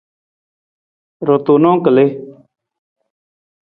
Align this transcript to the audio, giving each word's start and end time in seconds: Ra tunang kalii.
Ra 1.27 1.37
tunang 1.45 1.79
kalii. 1.85 2.11